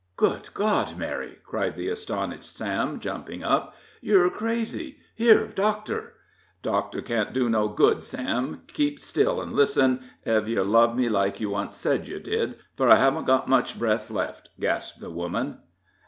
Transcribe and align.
"Good 0.17 0.51
God, 0.55 0.97
Mary!" 0.97 1.37
cried 1.43 1.75
the 1.75 1.89
astonished 1.89 2.57
Sam, 2.57 2.99
jumping 2.99 3.43
up; 3.43 3.75
"yure 4.01 4.31
crazy 4.31 4.97
here, 5.13 5.45
doctor!" 5.45 6.13
"Doctor 6.63 7.03
can't 7.03 7.33
do 7.35 7.47
no 7.51 7.67
good, 7.67 8.01
Sam; 8.01 8.63
keep 8.65 8.99
still, 8.99 9.39
and 9.39 9.53
listen, 9.53 10.01
ef 10.25 10.47
yer 10.47 10.63
love 10.63 10.95
me 10.97 11.07
like 11.07 11.39
yer 11.39 11.49
once 11.49 11.75
said 11.77 12.07
yer 12.07 12.17
did; 12.17 12.55
for 12.75 12.89
I 12.89 12.95
hevn't 12.95 13.27
got 13.27 13.47
much 13.47 13.77
breath 13.77 14.09
left," 14.09 14.49
gasped 14.59 15.01
the 15.01 15.11
woman. 15.11 15.59